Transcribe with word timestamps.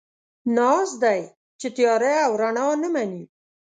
ناز 0.55 0.89
دی، 1.03 1.21
چې 1.59 1.67
تياره 1.77 2.13
او 2.25 2.31
رڼا 2.41 2.67
نه 2.81 2.89
مني 2.93 3.23